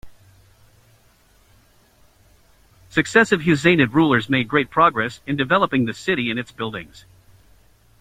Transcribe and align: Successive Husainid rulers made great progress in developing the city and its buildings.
Successive 2.89 3.41
Husainid 3.41 3.93
rulers 3.93 4.31
made 4.31 4.47
great 4.47 4.71
progress 4.71 5.19
in 5.27 5.35
developing 5.37 5.85
the 5.85 5.93
city 5.93 6.31
and 6.31 6.39
its 6.39 6.51
buildings. 6.51 7.05